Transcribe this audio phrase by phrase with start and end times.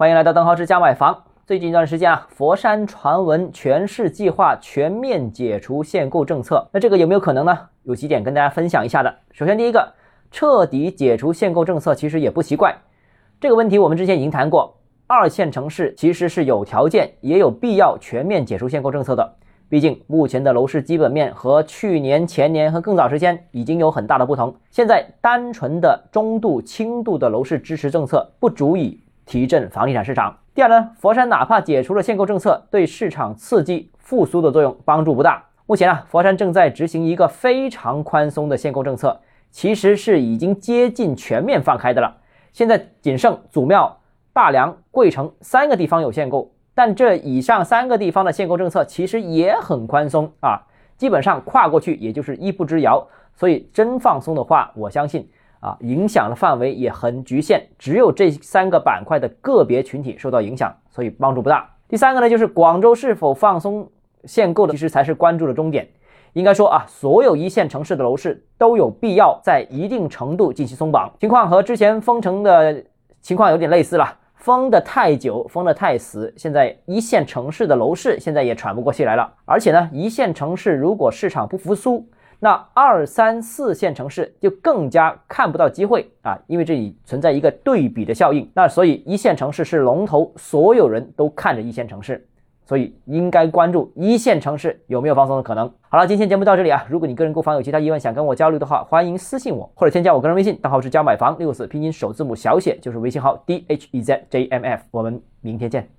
[0.00, 1.24] 欢迎来到邓浩之家买房。
[1.46, 7.58] 最近一段时间啊，佛山传闻全市计划全面解除限购政策，那这个有没有可能呢？
[7.82, 9.14] 有几点跟大家分享一下的。
[9.32, 9.92] 首先，第一个，
[10.30, 12.74] 彻底解除限购政策其实也不奇怪。
[13.38, 14.74] 这个问题我们之前已经谈过，
[15.06, 19.34] 二线城市其实是有条件也有必要全面解除限购政策的。
[19.68, 24.56] 毕竟目前的楼市基本面和去年、前年和更早时间已经有很大的不同。
[24.70, 28.98] 现在单纯的中度、轻度的楼市支持政策不足以
[29.30, 30.36] 提振房地产市场。
[30.56, 35.44] 第二呢，佛山哪怕解除了限购政策，对市场刺激复苏的作用帮助不大。
[35.66, 39.20] 目前啊，佛山正在执行一个非常宽松的限购政策，
[39.52, 42.16] 其实是已经接近全面放开的了。
[42.52, 44.00] 现在仅剩祖庙、
[44.32, 50.60] 大良、桂城三个地方有限购，但这以上三个地方的限购政策其实也很宽松啊，
[50.96, 53.06] 基本上跨过去也就是一步之遥。
[53.36, 55.30] 所以真放松的话，我相信。
[55.60, 61.68] 啊，影响的范围也很局限，只有这三个板块的个别群体受到影响，所以帮助不大。
[61.86, 63.88] 第三个呢，就是广州是否放松
[64.24, 65.88] 限购的，其实才是关注的重点。
[66.32, 72.84] 应该说啊，所有一线城市的楼市都有必要在一定程度进行松绑，情况和之前封城的
[73.20, 79.30] 情况有点类似了，封的太久，封的太死，现在一线城市的楼市现在也喘不过气来了。
[79.44, 82.06] 而且呢，一线城市如果市场不复苏，
[82.42, 88.50] 那二三四线城市就更加看不到机会啊，因为这里存在一个对比的效应。
[88.54, 92.26] 那所以一线城市是龙头，所有人都看着一线城市，
[92.64, 95.70] 所以应该关注一线城市有没有放松的可能。
[95.90, 104.82] 好了，今天节目到这里啊，如果你个人购房有其他疑问想跟我交流的话，欢迎私信我或者添加我个人微信，账号是教买房六四拼音首字母小写就是微信号 d h e z j m f。
[104.90, 105.90] 我们明天见。